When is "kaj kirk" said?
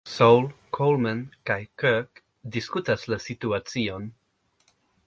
1.51-2.23